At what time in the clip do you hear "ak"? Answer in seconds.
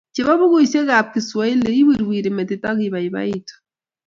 2.69-2.79